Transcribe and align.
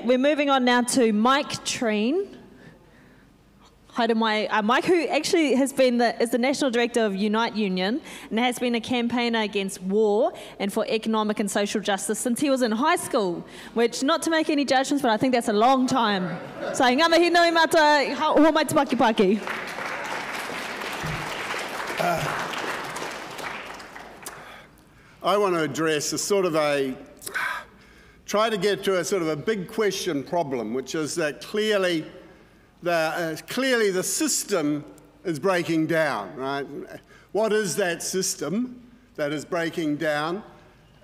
We're 0.00 0.16
moving 0.16 0.48
on 0.48 0.64
now 0.64 0.80
to 0.82 1.12
Mike 1.12 1.64
Treen. 1.66 2.38
Hi 3.88 4.06
to 4.06 4.14
my, 4.14 4.46
uh, 4.46 4.62
Mike, 4.62 4.86
who 4.86 5.06
actually 5.08 5.54
has 5.54 5.70
been 5.70 5.98
the, 5.98 6.20
is 6.20 6.30
the 6.30 6.38
national 6.38 6.70
director 6.70 7.04
of 7.04 7.14
Unite 7.14 7.54
Union 7.54 8.00
and 8.30 8.38
has 8.38 8.58
been 8.58 8.74
a 8.74 8.80
campaigner 8.80 9.40
against 9.42 9.82
war 9.82 10.32
and 10.58 10.72
for 10.72 10.86
economic 10.86 11.40
and 11.40 11.50
social 11.50 11.80
justice 11.82 12.18
since 12.18 12.40
he 12.40 12.48
was 12.48 12.62
in 12.62 12.72
high 12.72 12.96
school. 12.96 13.44
Which, 13.74 14.02
not 14.02 14.22
to 14.22 14.30
make 14.30 14.48
any 14.48 14.64
judgments, 14.64 15.02
but 15.02 15.10
I 15.10 15.18
think 15.18 15.34
that's 15.34 15.48
a 15.48 15.52
long 15.52 15.86
time. 15.86 16.38
So, 16.72 16.84
ngā 16.84 17.10
mihi 17.10 17.28
nui 17.28 17.50
mata, 17.50 18.14
ho 18.14 18.50
mai 18.50 18.64
te 18.64 18.74
paki 18.74 18.96
paki. 18.96 19.40
I 25.22 25.36
want 25.36 25.54
to 25.54 25.60
address 25.60 26.14
a 26.14 26.18
sort 26.18 26.46
of 26.46 26.56
a 26.56 26.96
try 28.32 28.48
to 28.48 28.56
get 28.56 28.82
to 28.82 28.98
a 28.98 29.04
sort 29.04 29.20
of 29.20 29.28
a 29.28 29.36
big 29.36 29.68
question 29.68 30.22
problem, 30.22 30.72
which 30.72 30.94
is 30.94 31.14
that 31.14 31.42
clearly 31.42 32.02
the, 32.82 32.90
uh, 32.90 33.36
clearly 33.46 33.90
the 33.90 34.02
system 34.02 34.82
is 35.22 35.38
breaking 35.38 35.86
down, 35.86 36.34
right? 36.34 36.66
What 37.32 37.52
is 37.52 37.76
that 37.76 38.02
system 38.02 38.88
that 39.16 39.32
is 39.34 39.44
breaking 39.44 39.98
down? 39.98 40.42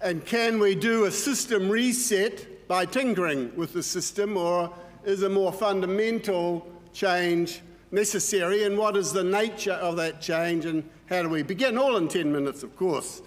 And 0.01 0.25
can 0.25 0.59
we 0.59 0.75
do 0.75 1.05
a 1.05 1.11
system 1.11 1.69
reset 1.69 2.67
by 2.67 2.87
tinkering 2.87 3.55
with 3.55 3.75
the 3.75 3.83
system, 3.83 4.39
or 4.39 4.73
is 5.05 5.23
a 5.23 5.29
more 5.29 5.53
fundamental 5.53 6.67
change 6.95 7.61
necessary? 7.91 8.65
And 8.65 8.79
what 8.79 8.97
is 8.97 9.13
the 9.13 9.25
nature 9.25 9.73
of 9.73 9.99
that 9.99 10.23
change, 10.23 10.65
and 10.65 10.83
how 11.11 11.25
do 11.25 11.29
we 11.29 11.43
begin? 11.43 11.77
All 11.77 11.99
in 11.99 12.09
10 12.09 12.33
minutes, 12.33 12.63
of 12.63 12.75
course. 12.75 13.21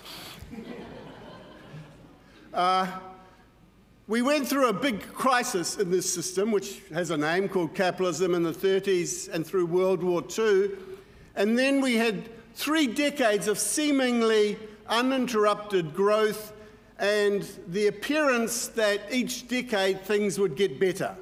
uh, 2.55 2.87
we 4.11 4.21
went 4.21 4.45
through 4.45 4.67
a 4.67 4.73
big 4.73 5.01
crisis 5.13 5.77
in 5.77 5.89
this 5.89 6.13
system, 6.13 6.51
which 6.51 6.81
has 6.93 7.11
a 7.11 7.17
name 7.17 7.47
called 7.47 7.73
capitalism 7.73 8.35
in 8.35 8.43
the 8.43 8.51
30s 8.51 9.29
and 9.33 9.47
through 9.47 9.65
World 9.65 10.03
War 10.03 10.21
II. 10.37 10.71
And 11.37 11.57
then 11.57 11.79
we 11.79 11.95
had 11.95 12.27
three 12.53 12.87
decades 12.87 13.47
of 13.47 13.57
seemingly 13.57 14.59
uninterrupted 14.87 15.95
growth 15.95 16.51
and 16.99 17.47
the 17.69 17.87
appearance 17.87 18.67
that 18.67 18.99
each 19.13 19.47
decade 19.47 20.01
things 20.01 20.37
would 20.37 20.57
get 20.57 20.77
better, 20.77 21.15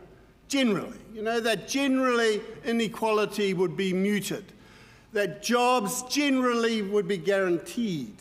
generally. 0.47 0.97
You 1.13 1.21
know, 1.21 1.39
that 1.41 1.67
generally 1.67 2.41
inequality 2.65 3.53
would 3.53 3.77
be 3.77 3.93
muted, 3.93 4.45
that 5.13 5.43
jobs 5.43 6.01
generally 6.09 6.81
would 6.81 7.07
be 7.07 7.17
guaranteed, 7.17 8.15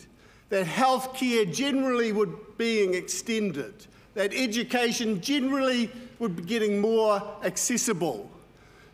that 0.50 0.66
healthcare 0.66 1.50
generally 1.50 2.12
would 2.12 2.58
be 2.58 2.82
extended 2.82 3.86
that 4.18 4.34
education 4.34 5.20
generally 5.20 5.88
would 6.18 6.34
be 6.34 6.42
getting 6.42 6.80
more 6.80 7.22
accessible. 7.44 8.28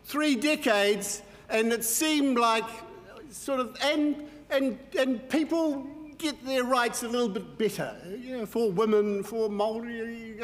Three 0.03 0.35
decades, 0.35 1.23
and 1.49 1.73
it 1.73 1.83
seemed 1.83 2.37
like 2.37 2.63
sort 3.31 3.59
of, 3.59 3.75
and, 3.81 4.27
and, 4.51 4.77
and 4.95 5.27
people 5.27 5.87
get 6.19 6.45
their 6.45 6.63
rights 6.63 7.01
a 7.01 7.07
little 7.07 7.27
bit 7.27 7.57
better. 7.57 7.95
You 8.07 8.37
know, 8.37 8.45
for 8.45 8.71
women, 8.71 9.23
for 9.23 9.49
Maori, 9.49 10.39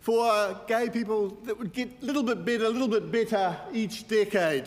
for 0.00 0.60
gay 0.66 0.90
people, 0.90 1.28
that 1.44 1.56
would 1.56 1.72
get 1.72 2.02
a 2.02 2.04
little 2.04 2.24
bit 2.24 2.44
better, 2.44 2.64
a 2.64 2.68
little 2.68 2.88
bit 2.88 3.12
better 3.12 3.56
each 3.72 4.08
decade. 4.08 4.64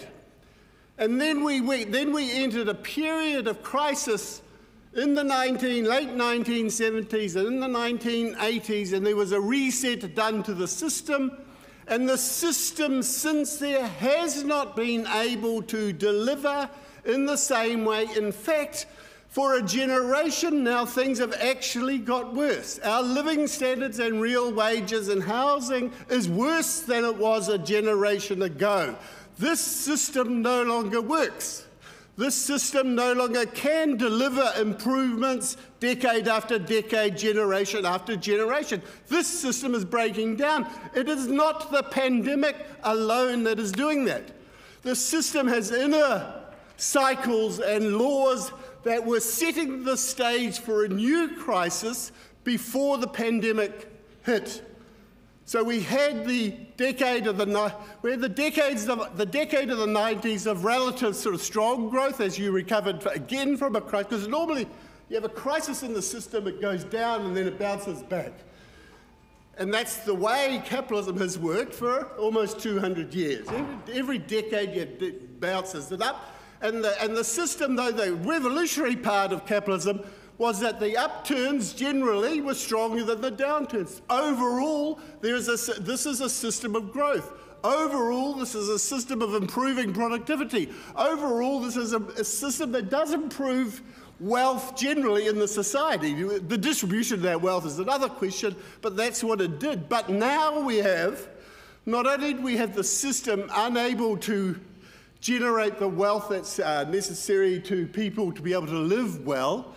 And 0.98 1.20
then 1.20 1.44
we, 1.44 1.60
we, 1.60 1.84
then 1.84 2.14
we 2.14 2.32
entered 2.32 2.70
a 2.70 2.76
period 2.76 3.48
of 3.48 3.62
crisis 3.62 4.42
in 4.96 5.16
the 5.16 5.24
19, 5.24 5.86
late 5.86 6.10
1970s 6.10 7.36
and 7.36 7.48
in 7.48 7.60
the 7.60 7.68
1980s, 7.68 8.94
and 8.94 9.06
there 9.06 9.16
was 9.16 9.32
a 9.32 9.42
reset 9.42 10.14
done 10.14 10.44
to 10.44 10.54
the 10.54 10.68
system. 10.68 11.32
And 11.88 12.08
the 12.08 12.18
system, 12.18 13.02
since 13.02 13.58
there, 13.58 13.86
has 13.86 14.44
not 14.44 14.76
been 14.76 15.06
able 15.08 15.62
to 15.64 15.92
deliver 15.92 16.70
in 17.06 17.26
the 17.26 17.36
same 17.36 17.84
way. 17.86 18.08
In 18.16 18.32
fact, 18.32 18.86
for 19.28 19.56
a 19.56 19.62
generation 19.64 20.64
now, 20.64 20.86
things 20.86 21.18
have 21.18 21.34
actually 21.34 21.98
got 21.98 22.34
worse. 22.34 22.80
Our 22.80 23.02
living 23.02 23.48
standards 23.48 24.00
and 24.00 24.22
real 24.22 24.54
wages 24.54 25.10
and 25.10 25.24
housing 25.24 25.92
is 26.10 26.30
worse 26.30 26.82
than 26.82 27.04
it 27.04 27.18
was 27.18 27.50
a 27.50 27.58
generation 27.58 28.44
ago. 28.44 28.96
This 29.40 29.60
system 29.60 30.44
no 30.44 30.62
longer 30.62 31.02
works. 31.02 31.63
This 32.16 32.36
system 32.36 32.94
no 32.94 33.14
longer 33.14 33.46
can 33.48 33.98
deliver 33.98 34.54
improvements 34.60 35.58
decade 35.80 36.28
after 36.28 36.60
decade, 36.60 37.18
generation 37.18 37.86
after 37.86 38.16
generation. 38.16 38.84
This 39.08 39.28
system 39.28 39.74
is 39.74 39.84
breaking 39.84 40.36
down. 40.36 40.68
It 40.94 41.10
is 41.10 41.28
not 41.28 41.72
the 41.72 41.82
pandemic 41.82 42.56
alone 42.84 43.44
that 43.46 43.58
is 43.58 43.72
doing 43.72 44.06
that. 44.06 44.32
The 44.84 44.96
system 44.96 45.48
has 45.48 45.72
inner 45.72 46.42
cycles 46.78 47.60
and 47.60 47.98
laws 47.98 48.52
that 48.84 49.04
were 49.04 49.20
setting 49.20 49.84
the 49.84 49.98
stage 49.98 50.60
for 50.60 50.86
a 50.86 50.90
new 50.90 51.36
crisis 51.36 52.12
before 52.44 52.98
the 53.00 53.08
pandemic 53.08 53.90
hit. 54.24 54.62
So 55.46 55.64
we 55.64 55.82
had 55.82 56.26
the 56.26 56.52
decade 56.78 57.28
of 57.28 57.38
the 57.38 57.74
we 58.02 58.12
had 58.12 58.22
the 58.22 58.30
decades 58.30 58.88
of 58.88 59.18
the 59.18 59.26
decade 59.26 59.70
of 59.70 59.78
the 59.78 59.86
90s 59.86 60.48
of 60.48 60.64
relative 60.64 61.16
sort 61.16 61.36
of 61.36 61.42
strong 61.42 61.90
growth 61.90 62.22
as 62.22 62.40
you 62.40 62.52
recovered 62.52 63.06
again 63.08 63.58
from 63.58 63.76
a 63.76 63.82
crisis. 63.82 64.10
Because 64.10 64.28
normally 64.28 64.68
you 65.10 65.16
have 65.16 65.26
a 65.26 65.30
crisis 65.30 65.84
in 65.84 65.94
the 65.94 66.02
system, 66.02 66.48
it 66.48 66.62
goes 66.62 66.86
down 66.86 67.26
and 67.26 67.36
then 67.36 67.46
it 67.46 67.60
bounces 67.60 68.02
back. 68.04 68.32
And 69.58 69.72
that's 69.72 69.98
the 69.98 70.16
way 70.16 70.64
capitalism 70.66 71.18
has 71.18 71.38
worked 71.38 71.76
for 71.76 72.06
almost 72.18 72.60
200 72.60 73.14
years. 73.14 73.48
Every, 73.94 74.18
decade 74.18 74.70
it 75.02 75.40
bounces 75.40 75.92
it 75.92 76.02
up. 76.02 76.36
And 76.62 76.84
the, 76.84 77.00
and 77.04 77.16
the 77.16 77.24
system, 77.24 77.76
though 77.76 77.92
the 77.92 78.14
revolutionary 78.14 78.96
part 78.96 79.32
of 79.32 79.46
capitalism 79.46 80.04
was 80.38 80.60
that 80.60 80.80
the 80.80 80.98
upturns 80.98 81.74
generally 81.74 82.42
were 82.42 82.54
stronger 82.54 83.04
than 83.04 83.22
the 83.22 83.32
downturns. 83.32 84.02
Overall, 84.10 85.00
there 85.22 85.36
is 85.36 85.48
a, 85.48 85.74
this 85.82 86.06
is 86.06 86.22
a 86.22 86.30
system 86.30 86.76
of 86.76 86.92
growth. 86.92 87.32
Overall, 87.64 88.34
this 88.34 88.56
is 88.56 88.68
a 88.68 88.80
system 88.80 89.22
of 89.22 89.36
improving 89.36 89.94
productivity. 89.94 90.70
Overall, 90.96 91.62
this 91.62 91.78
is 91.78 91.94
a, 91.94 92.00
a 92.00 92.24
system 92.24 92.72
that 92.74 92.90
does 92.90 93.14
improve 93.14 93.82
wealth 94.20 94.76
generally 94.76 95.28
in 95.28 95.38
the 95.38 95.48
society. 95.48 96.14
The 96.24 96.58
distribution 96.58 97.16
of 97.16 97.22
that 97.24 97.42
wealth 97.42 97.66
is 97.66 97.80
another 97.80 98.10
question, 98.10 98.56
but 98.82 98.98
that's 98.98 99.24
what 99.24 99.40
it 99.40 99.60
did. 99.60 99.88
But 99.88 100.10
now 100.10 100.60
we 100.60 100.78
have, 100.78 101.30
not 101.86 102.06
only 102.06 102.34
do 102.34 102.42
we 102.42 102.58
have 102.58 102.76
the 102.76 102.84
system 102.84 103.50
unable 103.54 104.18
to 104.18 104.60
generate 105.22 105.80
the 105.80 105.88
wealth 105.88 106.28
that's 106.30 106.60
uh, 106.60 106.84
necessary 106.90 107.62
to 107.62 107.88
people 107.88 108.32
to 108.34 108.42
be 108.42 108.52
able 108.52 108.68
to 108.68 108.78
live 108.78 109.26
well, 109.26 109.74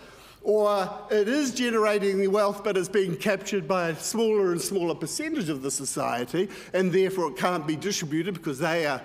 or 0.46 0.88
it 1.10 1.26
is 1.26 1.52
generating 1.52 2.20
the 2.20 2.28
wealth 2.28 2.62
but 2.62 2.76
it's 2.76 2.88
being 2.88 3.16
captured 3.16 3.66
by 3.66 3.88
a 3.88 3.96
smaller 3.96 4.52
and 4.52 4.60
smaller 4.60 4.94
percentage 4.94 5.48
of 5.48 5.60
the 5.60 5.70
society, 5.72 6.48
and 6.72 6.92
therefore 6.92 7.32
it 7.32 7.36
can't 7.36 7.66
be 7.66 7.74
distributed 7.74 8.34
because 8.34 8.60
they 8.60 8.86
are, 8.86 9.02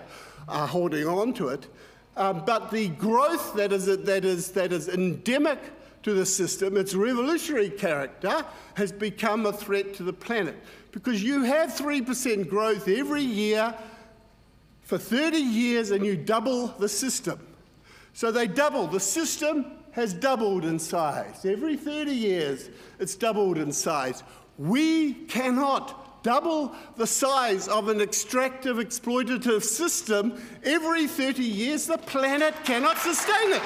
are 0.47 0.67
holding 0.67 1.07
on 1.07 1.33
to 1.33 1.47
it. 1.47 1.67
Um, 2.15 2.43
but 2.45 2.69
the 2.69 2.89
growth 2.89 3.55
that 3.55 3.73
is, 3.73 3.87
that, 3.87 4.23
is, 4.23 4.51
that 4.51 4.71
is 4.71 4.87
endemic 4.87 5.57
to 6.03 6.13
the 6.13 6.27
system, 6.27 6.77
its 6.77 6.93
revolutionary 6.93 7.71
character, 7.71 8.45
has 8.75 8.91
become 8.91 9.47
a 9.47 9.53
threat 9.53 9.95
to 9.95 10.03
the 10.03 10.13
planet. 10.13 10.55
Because 10.91 11.23
you 11.23 11.41
have 11.41 11.71
3% 11.71 12.47
growth 12.49 12.87
every 12.87 13.23
year 13.23 13.73
for 14.83 14.99
30 14.99 15.37
years 15.37 15.89
and 15.89 16.05
you 16.05 16.15
double 16.15 16.67
the 16.67 16.89
system. 16.89 17.39
So 18.13 18.31
they 18.31 18.45
double. 18.45 18.85
The 18.85 18.99
system 18.99 19.80
has 19.91 20.13
doubled 20.13 20.65
in 20.65 20.79
size. 20.79 21.45
Every 21.45 21.75
30 21.75 22.11
years, 22.11 22.69
it's 22.99 23.15
doubled 23.15 23.57
in 23.57 23.71
size. 23.71 24.23
We 24.57 25.13
cannot 25.13 26.23
double 26.23 26.75
the 26.97 27.07
size 27.07 27.67
of 27.67 27.87
an 27.87 27.99
extractive, 27.99 28.77
exploitative 28.77 29.63
system 29.63 30.41
every 30.63 31.07
30 31.07 31.43
years. 31.43 31.87
The 31.87 31.97
planet 31.97 32.53
cannot 32.63 32.97
sustain 32.97 33.53
it. 33.53 33.61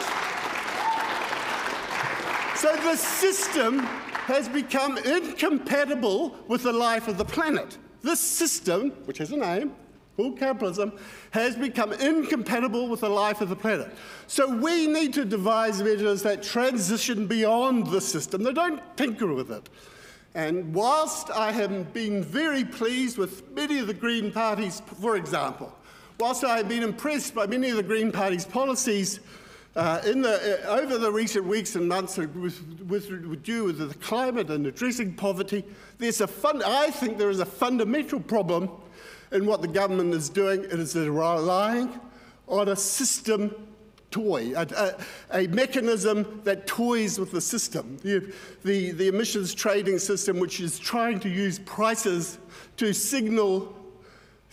So 2.56 2.76
the 2.78 2.96
system 2.96 3.80
has 3.80 4.50
become 4.50 4.98
incompatible 4.98 6.36
with 6.48 6.64
the 6.64 6.74
life 6.74 7.08
of 7.08 7.18
the 7.18 7.26
planet. 7.26 7.78
This 8.02 8.20
system, 8.20 8.92
which 9.06 9.20
has 9.20 9.32
a 9.32 9.38
name, 9.38 9.76
full 10.16 10.32
capitalism, 10.32 10.94
has 11.32 11.56
become 11.56 11.94
incompatible 11.94 12.88
with 12.88 13.02
the 13.02 13.10
life 13.10 13.42
of 13.42 13.50
the 13.50 13.56
planet. 13.56 13.90
So 14.28 14.48
we 14.48 14.88
need 14.88 15.14
to 15.14 15.26
devise 15.26 15.82
measures 15.82 16.22
that 16.24 16.42
transition 16.44 17.28
beyond 17.28 17.88
the 17.88 18.02
system, 18.02 18.44
they 18.44 18.54
don't 18.54 18.82
tinker 18.96 19.34
with 19.34 19.52
it. 19.52 19.70
And 20.34 20.74
whilst 20.74 21.30
I 21.32 21.52
have 21.52 21.94
been 21.94 22.24
very 22.24 22.64
pleased 22.64 23.18
with 23.18 23.50
many 23.52 23.80
of 23.80 23.88
the 23.88 23.94
Green 23.94 24.32
Party's, 24.32 24.82
for 25.02 25.16
example, 25.16 25.74
whilst 26.20 26.44
I 26.44 26.58
have 26.58 26.68
been 26.68 26.84
impressed 26.84 27.34
by 27.36 27.48
many 27.48 27.70
of 27.70 27.78
the 27.78 27.84
Green 27.84 28.12
Party's 28.12 28.46
policies 28.46 29.20
Uh, 29.76 30.00
the, 30.00 30.64
uh, 30.64 30.80
over 30.80 30.98
the 30.98 31.12
recent 31.12 31.44
weeks 31.46 31.76
and 31.76 31.86
months 31.86 32.18
with, 32.18 32.34
with, 32.88 33.12
with 33.12 33.44
due 33.44 33.66
with 33.66 33.78
the 33.78 33.94
climate 33.96 34.50
and 34.50 34.66
addressing 34.66 35.14
poverty, 35.14 35.66
there's 35.98 36.22
a 36.22 36.28
fun, 36.28 36.64
I 36.64 36.90
think 36.92 37.18
there 37.18 37.30
is 37.30 37.42
a 37.42 37.46
fundamental 37.46 38.22
problem 38.22 38.70
in 39.31 39.45
what 39.45 39.62
the 39.62 39.68
government 39.68 40.13
is 40.13 40.30
doing. 40.30 40.63
Is 40.66 40.95
relying 40.95 42.00
on 42.48 42.69
a 42.69 42.75
system 42.75 43.54
toy, 44.12 44.54
a, 44.56 44.95
a, 45.31 45.44
a, 45.44 45.48
mechanism 45.48 46.42
that 46.45 46.68
toys 46.68 47.19
with 47.19 47.31
the 47.31 47.42
system. 47.42 47.98
The, 48.04 48.92
the 48.92 49.07
emissions 49.07 49.54
trading 49.54 50.00
system, 50.00 50.39
which 50.39 50.62
is 50.62 50.80
trying 50.80 51.19
to 51.22 51.30
use 51.30 51.60
prices 51.60 52.38
to 52.77 52.94
signal 52.94 53.75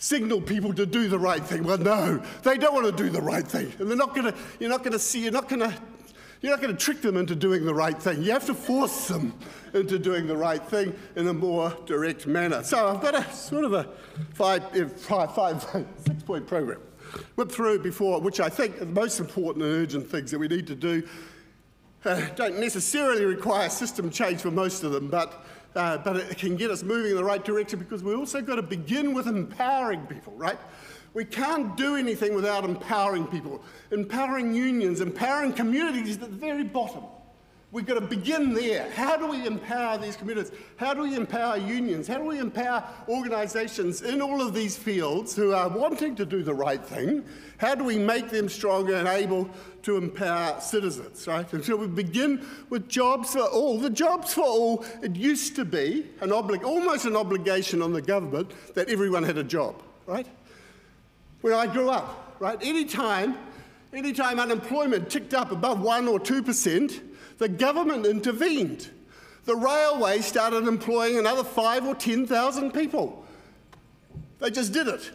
signal 0.03 0.41
people 0.41 0.73
to 0.73 0.85
do 0.85 1.07
the 1.07 1.17
right 1.17 1.43
thing. 1.45 1.63
Well, 1.63 1.77
no, 1.77 2.21
they 2.41 2.57
don't 2.57 2.73
want 2.73 2.85
to 2.85 3.03
do 3.03 3.09
the 3.09 3.21
right 3.21 3.47
thing. 3.47 3.71
And 3.79 3.89
they're 3.89 3.95
not 3.95 4.13
going 4.13 4.33
to, 4.33 4.37
you're 4.59 4.69
not 4.69 4.79
going 4.79 4.91
to 4.91 4.99
see, 4.99 5.23
you're 5.23 5.31
not 5.31 5.47
going 5.47 5.61
to, 5.61 5.73
you're 6.43 6.51
not 6.51 6.61
going 6.61 6.75
to 6.75 6.85
trick 6.85 7.01
them 7.01 7.15
into 7.15 7.35
doing 7.35 7.65
the 7.65 7.73
right 7.73 7.97
thing. 7.97 8.21
You 8.21 8.31
have 8.31 8.45
to 8.47 8.53
force 8.53 9.07
them 9.07 9.33
into 9.73 9.97
doing 9.97 10.27
the 10.27 10.35
right 10.35 10.61
thing 10.61 10.93
in 11.15 11.25
a 11.29 11.33
more 11.33 11.75
direct 11.85 12.27
manner. 12.27 12.61
So 12.63 12.85
I've 12.85 13.01
got 13.01 13.15
a 13.15 13.33
sort 13.33 13.63
of 13.63 13.71
a 13.71 13.87
five, 14.33 14.61
five, 14.99 15.33
five 15.33 15.63
six 16.05 16.21
point 16.23 16.45
program 16.45 16.81
whipped 17.35 17.53
through 17.53 17.79
before, 17.79 18.19
which 18.19 18.41
I 18.41 18.49
think 18.49 18.75
are 18.81 18.85
the 18.85 18.91
most 18.91 19.21
important 19.21 19.63
and 19.63 19.73
urgent 19.73 20.09
things 20.09 20.31
that 20.31 20.39
we 20.39 20.49
need 20.49 20.67
to 20.67 20.75
do. 20.75 21.07
Uh, 22.03 22.19
don't 22.35 22.59
necessarily 22.59 23.23
require 23.23 23.69
system 23.69 24.09
change 24.09 24.41
for 24.41 24.51
most 24.51 24.83
of 24.83 24.91
them, 24.91 25.07
but, 25.07 25.45
uh, 25.77 25.97
but 25.99 26.17
it 26.17 26.37
can 26.37 26.57
get 26.57 26.69
us 26.69 26.83
moving 26.83 27.11
in 27.11 27.17
the 27.17 27.23
right 27.23 27.45
direction 27.45 27.79
because 27.79 28.03
we 28.03 28.13
also 28.13 28.41
got 28.41 28.55
to 28.57 28.61
begin 28.61 29.13
with 29.13 29.27
empowering 29.27 30.05
people, 30.07 30.33
right? 30.33 30.59
We 31.13 31.25
can't 31.25 31.77
do 31.77 31.95
anything 31.95 32.33
without 32.33 32.65
empowering 32.65 33.27
people, 33.27 33.61
empowering 33.91 34.53
unions, 34.53 34.99
empowering 34.99 35.53
communities 35.53 36.15
at 36.15 36.21
the 36.21 36.27
very 36.27 36.63
bottom. 36.63 37.03
We've 37.73 37.87
got 37.87 37.95
to 37.95 38.01
begin 38.01 38.53
there. 38.53 38.87
How 38.91 39.17
do 39.17 39.25
we 39.25 39.47
empower 39.47 39.97
these 39.97 40.15
communities? 40.15 40.51
How 40.77 40.93
do 40.93 41.01
we 41.01 41.15
empower 41.15 41.57
unions? 41.57 42.07
How 42.07 42.19
do 42.19 42.25
we 42.25 42.37
empower 42.37 42.87
organisations 43.09 44.03
in 44.03 44.21
all 44.21 44.43
of 44.43 44.53
these 44.53 44.77
fields 44.77 45.35
who 45.35 45.53
are 45.53 45.67
wanting 45.69 46.15
to 46.17 46.25
do 46.25 46.43
the 46.43 46.53
right 46.53 46.85
thing? 46.85 47.25
How 47.57 47.73
do 47.73 47.83
we 47.83 47.97
make 47.97 48.29
them 48.29 48.47
stronger 48.47 48.93
and 48.93 49.07
able 49.07 49.49
to 49.83 49.97
empower 49.97 50.61
citizens, 50.61 51.25
right? 51.27 51.51
And 51.51 51.65
so 51.65 51.75
we 51.75 51.87
begin 51.87 52.45
with 52.69 52.87
jobs 52.87 53.33
for 53.33 53.41
all. 53.41 53.79
The 53.79 53.89
jobs 53.89 54.35
for 54.35 54.43
all, 54.43 54.85
it 55.01 55.15
used 55.15 55.55
to 55.55 55.65
be 55.65 56.05
an 56.21 56.31
almost 56.31 57.05
an 57.05 57.15
obligation 57.15 57.81
on 57.81 57.91
the 57.91 58.03
government 58.03 58.51
that 58.75 58.87
everyone 58.87 59.23
had 59.23 59.39
a 59.39 59.43
job, 59.43 59.81
right? 60.05 60.27
When 61.43 61.51
I 61.51 61.67
grew 61.67 61.89
up, 61.89 62.37
right? 62.39 62.57
Anytime, 62.61 63.35
anytime 63.91 64.39
unemployment 64.39 65.09
ticked 65.09 65.33
up 65.33 65.51
above 65.51 65.81
1 65.81 66.07
or 66.07 66.17
2%, 66.17 67.01
the 67.37 67.49
government 67.49 68.05
intervened. 68.05 68.89
The 69.43 69.53
railway 69.53 70.21
started 70.21 70.69
employing 70.69 71.17
another 71.17 71.43
five 71.43 71.85
or 71.85 71.95
10,000 71.95 72.71
people. 72.71 73.25
They 74.39 74.51
just 74.51 74.71
did 74.71 74.87
it. 74.87 75.11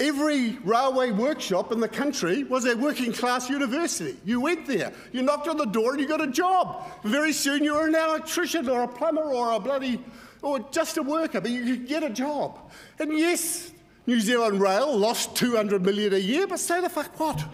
Every 0.00 0.52
railway 0.64 1.10
workshop 1.10 1.72
in 1.72 1.80
the 1.80 1.88
country 1.88 2.44
was 2.44 2.64
a 2.64 2.74
working 2.74 3.12
class 3.12 3.50
university. 3.50 4.16
You 4.24 4.40
went 4.40 4.64
there, 4.64 4.94
you 5.12 5.20
knocked 5.20 5.46
on 5.46 5.58
the 5.58 5.66
door, 5.66 5.92
and 5.92 6.00
you 6.00 6.08
got 6.08 6.22
a 6.22 6.26
job. 6.26 6.86
Very 7.04 7.34
soon 7.34 7.62
you 7.62 7.74
were 7.74 7.86
an 7.86 7.94
electrician 7.94 8.66
or 8.66 8.84
a 8.84 8.88
plumber 8.88 9.24
or 9.24 9.52
a 9.52 9.60
bloody, 9.60 10.02
or 10.40 10.58
just 10.70 10.96
a 10.96 11.02
worker, 11.02 11.42
but 11.42 11.50
you 11.50 11.64
could 11.64 11.86
get 11.86 12.02
a 12.02 12.08
job. 12.08 12.70
And 12.98 13.12
yes, 13.18 13.72
New 14.06 14.20
Zealand 14.20 14.60
Rail 14.60 14.96
lost 14.96 15.36
200 15.36 15.82
million 15.84 16.14
a 16.14 16.18
year, 16.18 16.46
but 16.46 16.58
say 16.58 16.80
the 16.80 16.88
fuck 16.88 17.18
what? 17.20 17.44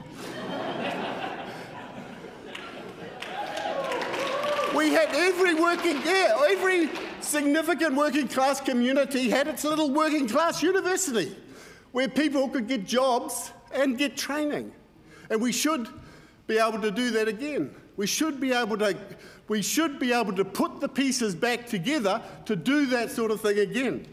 We 4.76 4.90
had 4.90 5.08
every 5.14 5.54
working, 5.54 5.96
yeah, 6.04 6.38
every 6.50 6.90
significant 7.20 7.96
working 7.96 8.28
class 8.28 8.60
community 8.60 9.30
had 9.30 9.48
its 9.48 9.64
little 9.64 9.90
working 9.90 10.28
class 10.28 10.62
university 10.62 11.34
where 11.92 12.08
people 12.08 12.48
could 12.48 12.68
get 12.68 12.84
jobs 12.84 13.52
and 13.72 13.96
get 13.96 14.18
training. 14.18 14.70
And 15.30 15.40
we 15.40 15.50
should 15.50 15.88
be 16.46 16.58
able 16.58 16.80
to 16.82 16.90
do 16.90 17.10
that 17.12 17.26
again. 17.26 17.74
We 17.96 18.06
should 18.06 18.38
be 18.38 18.52
able 18.52 18.76
to, 18.78 18.94
we 19.48 19.62
should 19.62 19.98
be 19.98 20.12
able 20.12 20.34
to 20.34 20.44
put 20.44 20.80
the 20.80 20.88
pieces 20.88 21.34
back 21.34 21.66
together 21.66 22.22
to 22.44 22.54
do 22.54 22.86
that 22.86 23.10
sort 23.10 23.30
of 23.30 23.40
thing 23.40 23.58
again. 23.58 24.06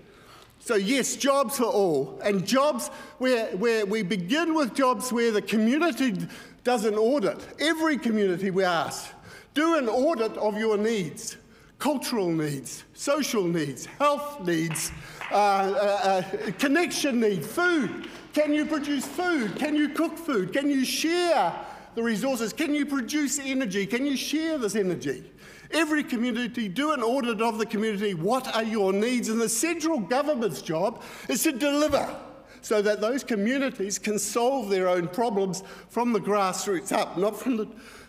So, 0.66 0.76
yes, 0.76 1.18
jobs 1.18 1.58
for 1.58 1.66
all. 1.66 2.22
And 2.24 2.48
jobs 2.48 2.88
where, 3.18 3.48
where 3.58 3.86
we 3.86 4.02
begin 4.02 4.56
with 4.56 4.74
jobs 4.74 5.12
where 5.12 5.30
the 5.30 5.42
community 5.42 6.16
does 6.64 6.86
an 6.86 6.96
audit. 6.96 7.46
Every 7.60 7.98
community 7.98 8.50
we 8.50 8.64
ask 8.64 9.12
do 9.54 9.78
an 9.78 9.90
audit 9.90 10.36
of 10.38 10.58
your 10.58 10.78
needs 10.78 11.38
cultural 11.84 12.30
needs, 12.30 12.86
social 12.94 13.44
needs, 13.44 13.86
health 13.86 14.40
needs, 14.48 14.94
uh, 15.34 15.36
uh, 15.36 16.24
uh, 16.32 16.52
connection 16.58 17.20
needs, 17.20 17.46
food. 17.46 18.08
Can 18.32 18.54
you 18.54 18.66
produce 18.66 19.06
food? 19.06 19.58
Can 19.58 19.76
you 19.76 19.90
cook 19.90 20.18
food? 20.18 20.54
Can 20.54 20.70
you 20.70 20.86
share 20.86 21.54
the 21.94 22.02
resources? 22.02 22.54
Can 22.54 22.74
you 22.74 22.86
produce 22.86 23.38
energy? 23.38 23.86
Can 23.86 24.06
you 24.06 24.16
share 24.16 24.58
this 24.58 24.78
energy? 24.78 25.30
Every 25.72 26.04
community, 26.04 26.68
do 26.68 26.92
an 26.92 27.02
audit 27.02 27.42
of 27.42 27.58
the 27.58 27.66
community. 27.66 28.14
What 28.14 28.54
are 28.56 28.64
your 28.64 28.94
needs? 28.94 29.30
And 29.30 29.42
the 29.42 29.50
central 29.50 30.00
government's 30.00 30.62
job 30.62 31.02
is 31.28 31.44
to 31.44 31.52
deliver 31.52 32.16
so 32.62 32.82
that 32.82 33.02
those 33.02 33.24
communities 33.24 34.00
can 34.00 34.18
solve 34.18 34.70
their 34.70 34.88
own 34.88 35.08
problems 35.08 35.64
from 35.90 36.14
the 36.14 36.20
grassroots 36.20 36.92
up, 36.92 37.18
not 37.18 37.40
from 37.40 37.58
the 37.58 37.68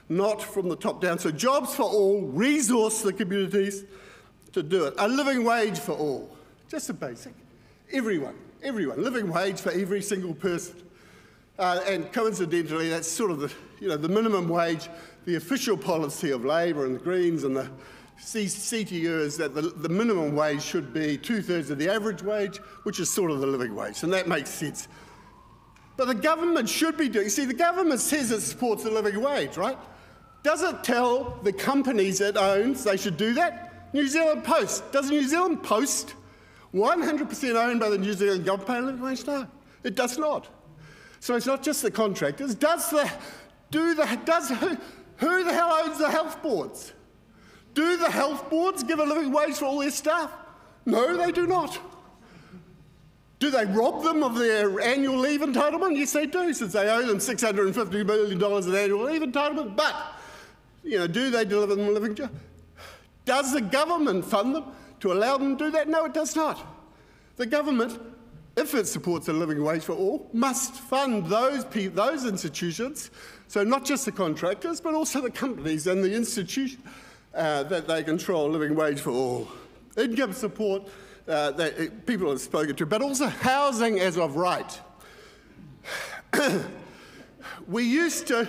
not 0.09 0.43
from 0.43 0.69
the 0.69 0.77
top 0.77 1.01
down. 1.01 1.19
So, 1.19 1.31
jobs 1.31 1.75
for 1.75 1.85
all, 1.85 2.23
resource 2.23 3.03
the 3.03 3.13
communities 3.13 3.85
to 4.53 4.63
do 4.63 4.85
it. 4.85 4.95
A 4.99 5.09
living 5.09 5.45
wage 5.45 5.79
for 5.79 5.93
all, 5.93 6.37
just 6.69 6.91
a 6.91 6.93
basic. 6.93 7.33
Everyone, 7.93 8.37
everyone, 8.63 9.03
living 9.03 9.33
wage 9.33 9.61
for 9.61 9.73
every 9.73 10.03
single 10.03 10.35
person. 10.35 10.77
Uh, 11.59 11.81
and 11.87 12.13
coincidentally, 12.13 12.89
that's 12.89 13.09
sort 13.09 13.31
of 13.31 13.39
the, 13.39 13.53
you 13.81 13.89
know, 13.89 13.97
the 13.97 14.09
minimum 14.09 14.49
wage, 14.49 14.89
the 15.25 15.37
official 15.37 15.77
policy 15.77 16.31
of 16.31 16.45
Labour 16.45 16.87
and 16.87 16.95
the 16.97 17.01
Greens 17.01 17.45
and 17.45 17.57
the 17.57 17.71
CTU 18.19 19.21
is 19.21 19.37
that 19.39 19.55
the, 19.55 19.63
the 19.63 19.89
minimum 19.89 20.37
wage 20.37 20.63
should 20.63 20.93
be 20.93 21.19
two 21.19 21.43
thirds 21.43 21.71
of 21.71 21.79
the 21.79 21.89
average 21.93 22.23
wage, 22.23 22.59
which 22.85 23.01
is 23.01 23.11
sort 23.11 23.31
of 23.31 23.41
the 23.41 23.47
living 23.47 23.75
wage. 23.75 24.03
And 24.03 24.13
that 24.13 24.29
makes 24.29 24.51
sense. 24.51 24.89
But 25.97 26.07
the 26.07 26.15
government 26.15 26.69
should 26.69 26.97
be 26.97 27.09
doing, 27.09 27.29
see, 27.29 27.45
the 27.45 27.55
government 27.55 28.01
says 28.01 28.31
it 28.31 28.41
supports 28.41 28.85
the 28.85 28.91
living 28.91 29.21
wage, 29.21 29.57
right? 29.57 29.79
Does 30.43 30.63
it 30.63 30.85
tell 30.85 31.39
the 31.43 31.53
companies 31.53 32.21
it 32.21 32.37
owns 32.37 32.85
they 32.85 32.97
should 32.97 33.17
do 33.17 33.35
that? 33.35 33.93
New 33.95 34.07
Zealand 34.09 34.45
Post. 34.45 34.91
Does 34.93 35.11
New 35.11 35.27
Zealand 35.27 35.63
Post 35.63 36.15
100% 36.75 37.55
owned 37.55 37.81
by 37.81 37.89
the 37.89 37.99
New 37.99 38.13
Zealand 38.13 38.45
government 38.45 38.69
pay 38.69 38.81
living 38.81 39.01
wage? 39.01 39.27
No, 39.27 39.47
it 39.83 39.95
does 39.95 40.19
not. 40.19 40.49
So 41.21 41.37
it's 41.37 41.47
not 41.47 41.63
just 41.63 41.83
the 41.83 41.91
contractors. 41.91 42.55
Does 42.55 42.91
the, 42.91 43.11
do 43.71 43.95
the, 43.95 44.21
does, 44.25 44.53
who, 45.17 45.45
the 45.45 45.53
hell 45.53 45.71
owns 45.85 45.99
the 45.99 46.11
health 46.11 46.43
boards? 46.43 46.93
Do 47.75 47.97
the 47.97 48.11
health 48.11 48.49
boards 48.51 48.83
give 48.83 48.99
a 48.99 49.05
living 49.05 49.33
wage 49.33 49.57
for 49.57 49.67
all 49.67 49.79
their 49.81 49.91
staff? 49.91 50.31
No, 50.87 51.17
they 51.17 51.33
do 51.33 51.47
not. 51.47 51.79
Do 53.41 53.51
they 53.51 53.65
rob 53.67 54.03
them 54.03 54.23
of 54.23 54.37
their 54.37 54.81
annual 54.81 55.19
leave 55.19 55.41
entitlement? 55.41 55.97
Yes, 55.97 56.13
they 56.13 56.27
do, 56.27 56.53
since 56.55 56.73
they 56.73 56.89
owe 56.89 57.03
them 57.03 57.19
$650 57.19 58.07
million 58.07 58.43
in 58.43 58.75
annual 58.75 59.05
leave 59.05 59.23
entitlement. 59.23 59.77
But 59.77 59.95
you 60.83 60.99
know, 60.99 61.07
do 61.07 61.31
they 61.31 61.45
deliver 61.45 61.75
them 61.75 61.89
a 61.89 61.91
living 61.91 62.15
job? 62.15 62.31
Does 63.25 63.53
the 63.53 63.61
government 63.61 64.25
fund 64.25 64.55
them 64.55 64.65
to 65.01 65.13
allow 65.13 65.39
them 65.39 65.57
to 65.57 65.65
do 65.67 65.71
that? 65.73 65.89
No, 65.89 66.05
it 66.05 66.15
does 66.15 66.37
not. 66.37 66.65
The 67.37 67.47
government, 67.47 67.99
if 68.57 68.75
it 68.75 68.87
supports 68.87 69.29
a 69.29 69.33
living 69.33 69.63
wage 69.63 69.83
for 69.83 69.93
all, 69.93 70.31
must 70.33 70.75
fund 70.75 71.27
those, 71.27 71.65
those 71.65 72.25
institutions, 72.25 73.11
so 73.49 73.65
not 73.65 73.85
just 73.85 74.05
the 74.05 74.13
contractors, 74.13 74.81
but 74.81 74.95
also 74.95 75.21
the 75.21 75.31
companies 75.31 75.87
and 75.87 76.05
the 76.05 76.15
institutions 76.15 76.81
uh, 77.35 77.65
that 77.65 77.89
they 77.89 78.03
control, 78.03 78.49
living 78.49 78.75
wage 78.75 79.01
for 79.01 79.11
all. 79.11 79.49
Income 79.97 80.33
support 80.35 80.89
uh, 81.27 81.51
that 81.53 81.81
uh, 81.81 81.87
people 82.07 82.31
have 82.31 82.41
spoken 82.41 82.77
to, 82.77 82.87
but 82.87 83.03
also 83.03 83.27
housing 83.27 83.99
as 83.99 84.17
of 84.17 84.37
right. 84.37 84.81
we 87.69 87.83
used 87.83 88.27
to 88.29 88.49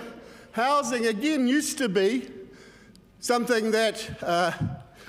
housing 0.51 1.07
again 1.07 1.47
used 1.47 1.77
to 1.77 1.89
be 1.89 2.29
something 3.19 3.71
that 3.71 4.09
uh, 4.21 4.51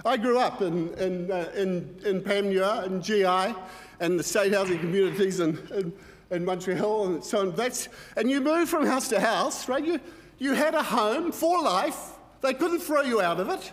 I 0.06 0.16
grew 0.16 0.38
up 0.38 0.62
in, 0.62 0.94
in, 0.94 1.30
uh, 1.30 1.50
in, 1.56 2.00
in 2.04 2.22
and 2.26 3.02
GI 3.02 3.54
and 3.98 4.18
the 4.18 4.22
state 4.22 4.54
housing 4.54 4.78
communities 4.78 5.40
in, 5.40 5.58
in, 5.74 5.92
in, 6.30 6.44
Montreal 6.44 7.06
and 7.06 7.24
so 7.24 7.40
on. 7.40 7.56
That's, 7.56 7.88
and 8.16 8.30
you 8.30 8.40
moved 8.40 8.70
from 8.70 8.86
house 8.86 9.08
to 9.08 9.18
house, 9.18 9.68
right? 9.68 9.84
You, 9.84 9.98
you 10.38 10.52
had 10.52 10.74
a 10.74 10.82
home 10.82 11.32
for 11.32 11.60
life. 11.60 12.12
They 12.40 12.54
couldn't 12.54 12.80
throw 12.80 13.02
you 13.02 13.20
out 13.20 13.40
of 13.40 13.48
it. 13.48 13.72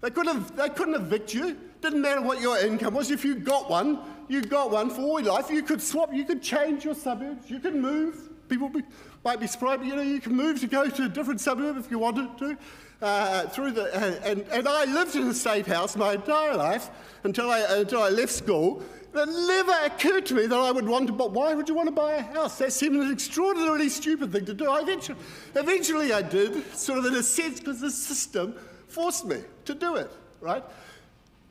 They 0.00 0.10
couldn't, 0.10 0.56
they 0.56 0.70
couldn't 0.70 0.94
evict 0.94 1.34
you. 1.34 1.58
Didn't 1.82 2.00
matter 2.00 2.22
what 2.22 2.40
your 2.40 2.58
income 2.58 2.94
was. 2.94 3.10
If 3.10 3.24
you 3.24 3.34
got 3.34 3.68
one, 3.68 3.98
you 4.28 4.40
got 4.42 4.70
one 4.70 4.88
for 4.88 5.02
all 5.02 5.20
your 5.20 5.34
life. 5.34 5.50
You 5.50 5.62
could 5.62 5.82
swap, 5.82 6.14
you 6.14 6.24
could 6.24 6.42
change 6.42 6.84
your 6.84 6.94
suburbs, 6.94 7.50
you 7.50 7.60
could 7.60 7.74
move. 7.74 8.30
People 8.48 8.70
be, 8.70 8.82
might 9.24 9.40
be 9.40 9.46
surprised, 9.46 9.80
but 9.80 9.88
you 9.88 9.96
know, 9.96 10.02
you 10.02 10.20
can 10.20 10.34
move 10.34 10.60
to 10.60 10.66
go 10.66 10.88
to 10.88 11.04
a 11.04 11.08
different 11.08 11.40
suburb 11.40 11.76
if 11.76 11.90
you 11.90 11.98
wanted 11.98 12.36
to. 12.38 12.56
Uh, 13.00 13.46
through 13.50 13.70
the, 13.70 13.84
uh, 13.94 14.18
and, 14.24 14.44
and 14.50 14.66
I 14.66 14.84
lived 14.86 15.14
in 15.14 15.28
a 15.28 15.34
state 15.34 15.66
house 15.66 15.94
my 15.94 16.14
entire 16.14 16.56
life 16.56 16.90
until 17.22 17.48
I, 17.48 17.60
until 17.60 18.02
I 18.02 18.08
left 18.08 18.32
school. 18.32 18.82
It 19.14 19.28
never 19.28 19.72
occurred 19.86 20.26
to 20.26 20.34
me 20.34 20.46
that 20.46 20.58
I 20.58 20.72
would 20.72 20.86
want 20.86 21.06
to 21.06 21.12
buy. 21.12 21.26
Why 21.26 21.54
would 21.54 21.68
you 21.68 21.76
want 21.76 21.88
to 21.88 21.94
buy 21.94 22.14
a 22.14 22.22
house? 22.22 22.58
That 22.58 22.72
seemed 22.72 22.96
an 22.96 23.12
extraordinarily 23.12 23.88
stupid 23.88 24.32
thing 24.32 24.44
to 24.46 24.54
do. 24.54 24.68
I 24.68 24.80
eventually, 24.80 25.18
eventually 25.54 26.12
I 26.12 26.22
did, 26.22 26.74
sort 26.74 26.98
of 26.98 27.06
in 27.06 27.14
a 27.14 27.22
sense, 27.22 27.60
because 27.60 27.80
the 27.80 27.90
system 27.90 28.54
forced 28.88 29.24
me 29.24 29.38
to 29.64 29.74
do 29.74 29.94
it, 29.94 30.10
right? 30.40 30.64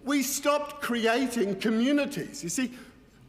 We 0.03 0.23
stopped 0.23 0.81
creating 0.81 1.61
communities. 1.61 2.43
You 2.43 2.49
see, 2.49 2.73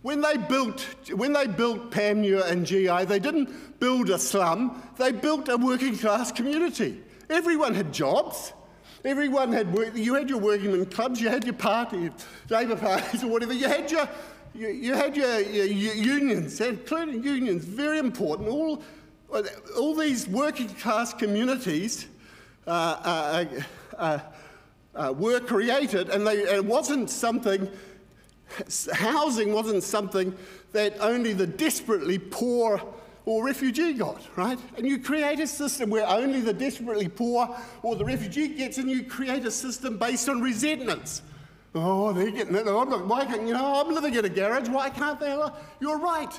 when 0.09 0.23
they 0.23 0.39
built, 0.39 0.81
when 1.13 1.35
they 1.35 1.47
built 1.47 1.91
Panmure 1.91 2.43
and 2.51 2.65
GI, 2.65 3.05
they 3.05 3.19
didn't 3.19 3.79
build 3.79 4.09
a 4.09 4.19
slum, 4.19 4.83
they 4.97 5.13
built 5.13 5.51
a 5.51 5.57
working 5.59 5.99
class 5.99 6.33
community. 6.33 7.03
Everyone 7.29 7.75
had 7.75 7.93
jobs. 7.93 8.55
Everyone 9.05 9.53
had 9.53 9.71
work. 9.71 9.95
You 9.95 10.15
had 10.15 10.31
your 10.31 10.41
workingmen 10.41 10.91
clubs, 10.91 11.21
you 11.21 11.29
had 11.29 11.45
your 11.45 11.53
party, 11.53 12.11
labour 12.49 12.77
parties 12.77 13.23
or 13.23 13.27
whatever. 13.27 13.53
You 13.53 13.69
had 13.69 13.91
your, 13.91 14.09
you, 14.55 14.69
you 14.69 14.95
had 14.95 15.15
your, 15.15 15.41
your, 15.41 15.67
your 15.67 15.95
unions, 15.95 16.59
including 16.59 17.23
unions, 17.23 17.67
very 17.67 17.99
important. 17.99 18.49
All, 18.49 18.83
all 19.77 19.95
these 19.95 20.27
working 20.27 20.71
class 20.71 21.13
communities 21.13 22.07
uh, 22.67 22.71
uh, 22.71 23.45
uh, 23.99 24.19
uh 24.95 25.13
were 25.19 25.41
created, 25.41 26.09
and 26.09 26.27
they, 26.27 26.39
it 26.39 26.65
wasn't 26.65 27.11
something, 27.11 27.69
housing 28.93 29.53
wasn't 29.53 29.83
something 29.83 30.35
that 30.73 30.97
only 31.01 31.33
the 31.33 31.47
desperately 31.47 32.19
poor 32.19 32.81
or 33.25 33.45
refugee 33.45 33.93
got, 33.93 34.23
right? 34.37 34.59
And 34.77 34.87
you 34.87 34.99
create 34.99 35.39
a 35.41 35.47
system 35.47 35.91
where 35.91 36.07
only 36.09 36.41
the 36.41 36.53
desperately 36.53 37.09
poor 37.09 37.55
or 37.83 37.95
the 37.95 38.05
refugee 38.05 38.49
gets, 38.49 38.79
and 38.79 38.91
you 38.91 39.05
create 39.05 39.45
a 39.45 39.51
system 39.51 39.99
based 39.99 40.29
on 40.29 40.41
resentments. 40.41 41.23
Oh, 41.75 42.13
they're 42.13 42.31
getting 42.31 42.55
it. 42.55 42.67
I'm 42.67 42.89
not, 42.89 43.07
why 43.07 43.27
can't, 43.27 43.47
you 43.47 43.53
know, 43.53 43.83
I'm 43.83 43.95
living 43.95 44.15
in 44.15 44.25
a 44.25 44.29
garage. 44.31 44.69
Why 44.69 44.89
can't 44.89 45.21
they? 45.21 45.37
You're 45.81 45.99
right. 45.99 46.33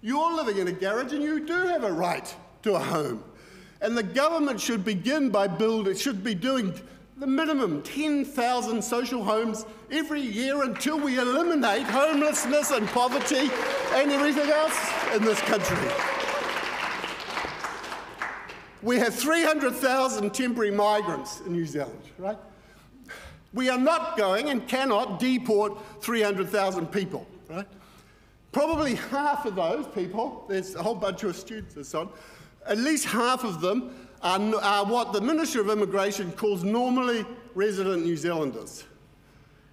You're 0.00 0.34
living 0.34 0.58
in 0.58 0.68
a 0.68 0.72
garage 0.72 1.12
and 1.12 1.22
you 1.22 1.46
do 1.46 1.52
have 1.52 1.84
a 1.84 1.92
right 1.92 2.34
to 2.62 2.74
a 2.74 2.78
home. 2.78 3.22
And 3.82 3.96
the 3.96 4.02
government 4.02 4.58
should 4.60 4.84
begin 4.84 5.28
by 5.28 5.48
building, 5.48 5.92
it 5.92 5.98
should 5.98 6.24
be 6.24 6.34
doing 6.34 6.72
the 7.16 7.26
minimum 7.26 7.80
10,000 7.82 8.82
social 8.82 9.24
homes 9.24 9.64
every 9.90 10.20
year 10.20 10.64
until 10.64 11.00
we 11.00 11.18
eliminate 11.18 11.84
homelessness 11.84 12.70
and 12.70 12.86
poverty 12.88 13.50
and 13.94 14.12
everything 14.12 14.50
else 14.50 14.78
in 15.14 15.24
this 15.24 15.40
country. 15.40 15.76
We 18.82 18.98
have 18.98 19.14
300,000 19.14 20.34
temporary 20.34 20.70
migrants 20.70 21.40
in 21.40 21.52
New 21.52 21.64
Zealand, 21.64 22.02
right? 22.18 22.38
We 23.54 23.70
are 23.70 23.78
not 23.78 24.18
going 24.18 24.50
and 24.50 24.68
cannot 24.68 25.18
deport 25.18 25.78
300,000 26.02 26.86
people, 26.88 27.26
right? 27.48 27.66
Probably 28.52 28.96
half 28.96 29.46
of 29.46 29.54
those 29.54 29.86
people, 29.88 30.44
there's 30.50 30.74
a 30.74 30.82
whole 30.82 30.94
bunch 30.94 31.22
of 31.24 31.34
students 31.34 31.76
and 31.76 31.86
so 31.86 32.00
on, 32.00 32.08
at 32.66 32.76
least 32.76 33.06
half 33.06 33.42
of 33.42 33.62
them 33.62 34.05
are, 34.22 34.40
are 34.56 34.84
what 34.84 35.12
the 35.12 35.20
Minister 35.20 35.60
of 35.60 35.70
Immigration 35.70 36.32
calls 36.32 36.64
normally 36.64 37.24
resident 37.54 38.04
New 38.04 38.16
Zealanders. 38.16 38.84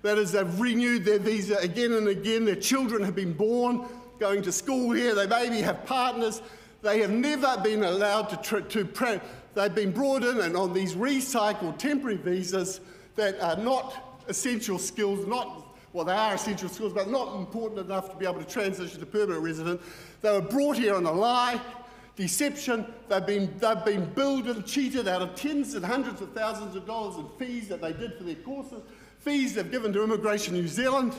That 0.02 0.18
is, 0.18 0.32
they've 0.34 0.60
renewed 0.60 1.06
their 1.06 1.20
visa 1.20 1.58
again 1.58 1.94
and 1.94 2.08
again. 2.10 2.46
Their 2.46 2.56
children 2.56 3.04
have 3.04 3.16
been 3.16 3.34
born, 3.34 3.86
going 4.20 4.42
to 4.44 4.52
school 4.52 4.92
here. 4.92 5.16
They 5.16 5.28
maybe 5.28 5.62
have 5.62 5.86
partners. 5.86 6.42
They 6.82 7.00
have 7.00 7.12
never 7.12 7.58
been 7.64 7.84
allowed 7.84 8.44
to, 8.44 8.62
to 8.62 9.22
they've 9.54 9.76
been 9.76 9.92
brought 9.92 10.24
in 10.24 10.42
and 10.42 10.58
on 10.58 10.74
these 10.74 10.96
recycled 10.96 11.78
temporary 11.78 12.18
visas 12.18 12.82
that 13.16 13.40
are 13.40 13.56
not 13.56 14.22
essential 14.28 14.78
skills, 14.78 15.26
not 15.26 15.64
well, 15.94 16.06
they 16.06 16.14
are 16.14 16.34
essential 16.34 16.70
skills, 16.70 16.92
but 16.92 17.10
not 17.10 17.36
important 17.36 17.80
enough 17.80 18.10
to 18.10 18.18
be 18.18 18.26
able 18.26 18.40
to 18.40 18.50
transition 18.50 19.00
to 19.00 19.06
permanent 19.06 19.44
resident. 19.44 19.80
They 20.22 20.32
were 20.32 20.42
brought 20.42 20.76
here 20.76 20.96
on 20.96 21.06
a 21.06 21.12
lie 21.12 21.62
deception. 22.15 22.86
They've 23.10 23.25
been, 23.25 23.58
they've 23.60 23.86
been 23.86 24.05
billed 24.13 24.48
and 24.48 24.65
cheated 24.65 25.08
out 25.08 25.22
of 25.22 25.36
tens 25.36 25.74
and 25.74 25.86
hundreds 25.86 26.22
of 26.22 26.34
thousands 26.34 26.75
of 26.75 26.86
dollars 26.86 27.17
in 27.17 27.27
fees 27.39 27.67
that 27.70 27.82
they 27.82 27.93
did 27.93 28.17
for 28.17 28.24
their 28.24 28.36
courses, 28.36 28.82
fees 29.20 29.55
they've 29.55 29.70
given 29.70 29.93
to 29.93 30.03
Immigration 30.03 30.53
New 30.53 30.67
Zealand. 30.67 31.13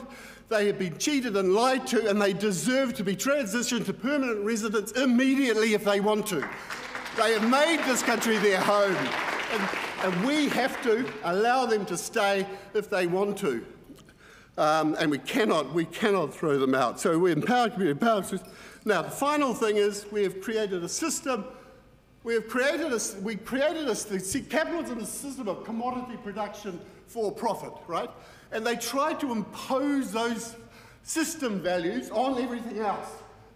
They 0.47 0.67
have 0.67 0.77
been 0.77 0.97
cheated 0.97 1.35
and 1.35 1.53
lied 1.53 1.87
to, 1.87 2.07
and 2.07 2.21
they 2.21 2.31
deserve 2.33 2.93
to 2.95 3.03
be 3.03 3.15
transitioned 3.15 3.85
to 3.85 3.93
permanent 3.93 4.45
residence 4.45 4.91
immediately 4.91 5.73
if 5.73 5.83
they 5.83 5.99
want 5.99 6.27
to. 6.27 6.47
They 7.17 7.33
have 7.33 7.49
made 7.49 7.79
this 7.85 8.03
country 8.03 8.37
their 8.37 8.61
home, 8.61 8.95
and, 8.95 9.69
and 10.03 10.25
we 10.25 10.49
have 10.49 10.81
to 10.83 11.11
allow 11.23 11.65
them 11.65 11.85
to 11.87 11.97
stay 11.97 12.45
if 12.73 12.89
they 12.89 13.07
want 13.07 13.37
to. 13.39 13.65
Um, 14.57 14.95
and 14.99 15.11
we 15.11 15.17
cannot, 15.17 15.73
we 15.73 15.85
cannot 15.85 16.33
throw 16.33 16.57
them 16.57 16.75
out. 16.75 16.99
So 16.99 17.17
we 17.17 17.31
empower 17.31 17.69
community, 17.69 17.91
empower 17.91 18.23
now, 18.87 19.01
the 19.01 19.09
final 19.09 19.55
thing 19.55 19.77
is 19.77 20.05
we 20.11 20.21
have 20.23 20.41
created 20.41 20.83
a 20.83 20.89
system. 20.89 21.45
We 22.23 22.35
have 22.35 22.47
created 22.47 22.93
a, 22.93 22.99
we 23.21 23.35
created 23.35 23.87
a, 23.87 23.95
see, 23.95 24.41
capitalism 24.41 24.99
is 24.99 25.09
a 25.09 25.11
system 25.11 25.47
of 25.47 25.63
commodity 25.63 26.17
production 26.23 26.79
for 27.07 27.31
profit, 27.31 27.73
right? 27.87 28.09
And 28.51 28.65
they 28.65 28.75
try 28.75 29.13
to 29.15 29.31
impose 29.31 30.11
those 30.11 30.55
system 31.01 31.61
values 31.61 32.11
on 32.11 32.39
everything 32.39 32.77
else. 32.77 33.09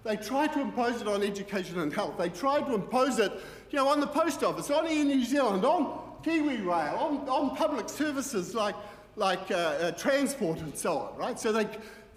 They 0.04 0.16
try 0.16 0.48
to 0.48 0.62
impose 0.62 1.02
it 1.02 1.08
on 1.08 1.22
education 1.22 1.80
and 1.80 1.94
health. 1.94 2.18
They 2.18 2.30
try 2.30 2.62
to 2.62 2.74
impose 2.74 3.20
it, 3.20 3.32
you 3.70 3.78
know, 3.78 3.88
on 3.88 4.00
the 4.00 4.08
post 4.08 4.44
office, 4.44 4.72
on 4.72 4.88
Air 4.88 5.06
New 5.06 5.24
Zealand, 5.24 5.64
on 5.64 6.00
Kiwi 6.24 6.58
Rail, 6.58 6.96
on, 6.96 7.30
on 7.30 7.56
public 7.56 7.88
services 7.88 8.56
like, 8.56 8.76
like 9.16 9.52
uh, 9.52 9.56
uh, 9.56 9.92
transport 9.92 10.60
and 10.60 10.76
so 10.76 10.98
on, 10.98 11.18
right? 11.18 11.40
So 11.40 11.52
they, 11.52 11.68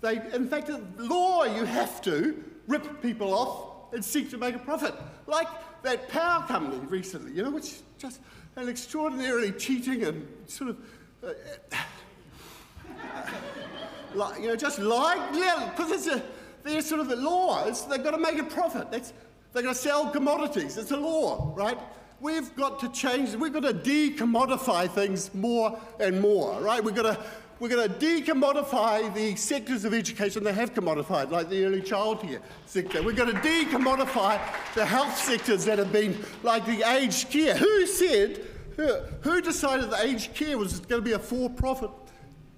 they, 0.00 0.16
in 0.34 0.48
fact, 0.48 0.70
law 0.98 1.44
you 1.44 1.64
have 1.64 2.00
to 2.02 2.42
rip 2.66 3.02
people 3.02 3.34
off 3.34 3.92
and 3.92 4.04
seek 4.04 4.30
to 4.30 4.38
make 4.38 4.54
a 4.54 4.58
profit. 4.58 4.94
Like 5.26 5.48
that 5.82 6.08
power 6.08 6.44
company 6.46 6.78
recently, 6.86 7.32
you 7.32 7.42
know, 7.42 7.50
which 7.50 7.64
is 7.64 7.82
just 7.98 8.20
an 8.56 8.68
extraordinarily 8.68 9.52
cheating 9.52 10.04
and 10.04 10.26
sort 10.46 10.70
of. 10.70 10.76
Uh, 11.22 11.32
like, 14.14 14.40
you 14.40 14.48
know, 14.48 14.56
just 14.56 14.78
yeah, 14.78 15.70
because 15.74 15.90
it's 15.90 16.06
a, 16.06 16.22
they're 16.62 16.82
sort 16.82 17.00
of 17.00 17.08
the 17.08 17.16
laws, 17.16 17.86
they've 17.86 18.02
got 18.02 18.12
to 18.12 18.18
make 18.18 18.38
a 18.38 18.44
profit. 18.44 18.90
That's, 18.90 19.12
they're 19.52 19.62
going 19.62 19.74
to 19.74 19.80
sell 19.80 20.10
commodities. 20.10 20.76
It's 20.76 20.90
a 20.90 20.96
law, 20.96 21.52
right? 21.56 21.78
We've 22.20 22.54
got 22.54 22.78
to 22.80 22.88
change, 22.90 23.34
we've 23.34 23.52
got 23.52 23.64
to 23.64 23.74
decommodify 23.74 24.90
things 24.90 25.34
more 25.34 25.78
and 25.98 26.20
more, 26.20 26.60
right? 26.60 26.82
We've 26.82 26.94
got 26.94 27.02
to 27.02 27.24
we're 27.62 27.68
going 27.68 27.88
to 27.88 27.94
decommodify 27.94 29.14
the 29.14 29.36
sectors 29.36 29.84
of 29.84 29.94
education 29.94 30.42
that 30.42 30.52
have 30.54 30.74
commodified, 30.74 31.30
like 31.30 31.48
the 31.48 31.64
early 31.64 31.80
childcare 31.80 32.40
sector. 32.66 33.00
We're 33.04 33.12
going 33.12 33.32
to 33.32 33.40
decommodify 33.40 34.40
the 34.74 34.84
health 34.84 35.16
sectors 35.16 35.64
that 35.66 35.78
have 35.78 35.92
been, 35.92 36.18
like 36.42 36.66
the 36.66 36.82
aged 36.82 37.30
care. 37.30 37.54
Who 37.54 37.86
said, 37.86 38.44
who, 38.74 39.40
decided 39.40 39.90
that 39.90 40.04
aged 40.04 40.34
care 40.34 40.58
was 40.58 40.80
going 40.80 41.02
to 41.02 41.04
be 41.04 41.12
a 41.12 41.20
for 41.20 41.48
profit 41.48 41.90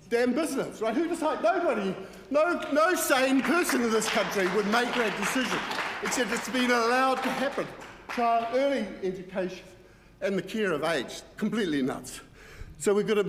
damn 0.09 0.33
business, 0.33 0.81
right? 0.81 0.95
Who 0.95 1.07
decided? 1.07 1.45
Nobody, 1.45 1.95
no, 2.31 2.63
no 2.73 2.95
sane 2.95 3.43
person 3.43 3.83
in 3.83 3.91
this 3.91 4.09
country 4.09 4.49
would 4.57 4.67
make 4.69 4.91
that 4.95 5.15
decision, 5.19 5.59
except 6.03 6.33
it's 6.33 6.49
been 6.49 6.71
allowed 6.71 7.17
to 7.17 7.29
happen. 7.29 7.67
Child 8.17 8.47
early 8.55 8.87
education 9.03 9.67
and 10.23 10.39
the 10.39 10.43
care 10.43 10.73
of 10.73 10.83
aged, 10.83 11.25
completely 11.37 11.83
nuts. 11.83 12.23
So 12.85 12.93
we've 12.93 13.07
got 13.07 13.15
to 13.15 13.25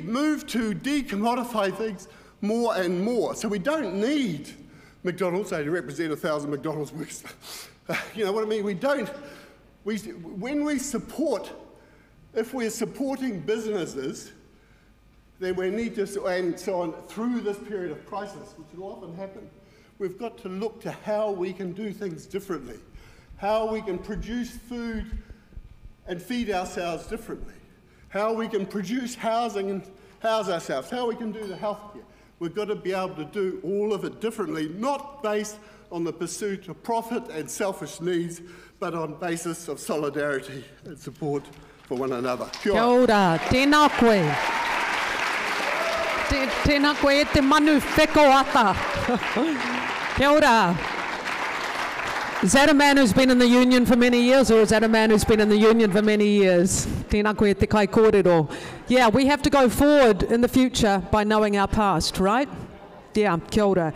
move 0.00 0.46
to 0.48 0.74
decommodify 0.74 1.74
things 1.74 2.08
more 2.42 2.76
and 2.76 3.02
more. 3.02 3.34
So 3.34 3.48
we 3.48 3.58
don't 3.58 3.94
need 3.94 4.50
McDonald's, 5.02 5.48
they 5.48 5.66
represent 5.66 6.12
a 6.12 6.16
thousand 6.16 6.50
McDonald's 6.50 6.92
workers. 6.92 7.24
you 8.14 8.26
know 8.26 8.32
what 8.32 8.44
I 8.44 8.46
mean? 8.46 8.64
We 8.64 8.74
don't. 8.74 9.10
We, 9.84 9.96
when 9.96 10.62
we 10.62 10.78
support, 10.78 11.50
if 12.34 12.52
we're 12.52 12.68
supporting 12.68 13.40
businesses, 13.40 14.32
then 15.40 15.56
we 15.56 15.70
need 15.70 15.94
to, 15.94 16.26
and 16.26 16.60
so 16.60 16.82
on, 16.82 16.92
through 17.08 17.40
this 17.40 17.56
period 17.56 17.92
of 17.92 18.04
crisis, 18.04 18.52
which 18.58 18.78
will 18.78 18.92
often 18.92 19.16
happen, 19.16 19.48
we've 19.98 20.18
got 20.18 20.36
to 20.36 20.50
look 20.50 20.82
to 20.82 20.92
how 20.92 21.30
we 21.30 21.54
can 21.54 21.72
do 21.72 21.94
things 21.94 22.26
differently, 22.26 22.76
how 23.38 23.72
we 23.72 23.80
can 23.80 23.96
produce 23.96 24.50
food 24.50 25.06
and 26.06 26.20
feed 26.20 26.50
ourselves 26.50 27.06
differently 27.06 27.54
how 28.08 28.32
we 28.32 28.48
can 28.48 28.66
produce 28.66 29.14
housing 29.14 29.70
and 29.70 29.82
house 30.20 30.48
ourselves, 30.48 30.90
how 30.90 31.06
we 31.06 31.14
can 31.14 31.32
do 31.32 31.46
the 31.46 31.54
healthcare. 31.54 32.02
We've 32.38 32.54
got 32.54 32.66
to 32.66 32.76
be 32.76 32.92
able 32.92 33.16
to 33.16 33.24
do 33.24 33.60
all 33.64 33.92
of 33.92 34.04
it 34.04 34.20
differently, 34.20 34.68
not 34.68 35.22
based 35.22 35.56
on 35.90 36.04
the 36.04 36.12
pursuit 36.12 36.68
of 36.68 36.82
profit 36.82 37.28
and 37.30 37.50
selfish 37.50 38.00
needs, 38.00 38.40
but 38.78 38.94
on 38.94 39.14
basis 39.14 39.68
of 39.68 39.80
solidarity 39.80 40.64
and 40.84 40.98
support 40.98 41.44
for 41.84 41.96
one 41.96 42.12
another. 42.12 42.48
Kia 42.62 42.80
ora, 42.80 43.40
tēnā 43.48 43.88
koe. 43.98 44.20
Tēnā 46.64 46.94
koe 47.00 47.20
e 47.20 47.24
te 47.24 47.40
manu 47.40 47.80
wheko. 47.80 48.28
Kia 50.16 50.30
ora. 50.30 50.97
Is 52.40 52.52
that 52.52 52.70
a 52.70 52.74
man 52.74 52.96
who's 52.96 53.12
been 53.12 53.30
in 53.30 53.38
the 53.40 53.48
union 53.48 53.84
for 53.84 53.96
many 53.96 54.22
years, 54.22 54.48
or 54.52 54.60
is 54.60 54.68
that 54.68 54.84
a 54.84 54.88
man 54.88 55.10
who's 55.10 55.24
been 55.24 55.40
in 55.40 55.48
the 55.48 55.56
union 55.56 55.90
for 55.90 56.02
many 56.02 56.28
years? 56.28 56.86
Yeah, 58.86 59.08
we 59.08 59.26
have 59.26 59.42
to 59.42 59.50
go 59.50 59.68
forward 59.68 60.22
in 60.22 60.40
the 60.40 60.46
future 60.46 61.02
by 61.10 61.24
knowing 61.24 61.56
our 61.56 61.66
past, 61.66 62.20
right? 62.20 62.48
Yeah, 63.12 63.38
kia 63.50 63.64
ora. 63.64 63.92